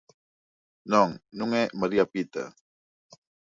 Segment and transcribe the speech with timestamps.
[0.91, 2.43] Non, non é María Pita.